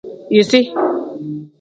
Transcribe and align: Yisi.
Yisi. 0.33 0.59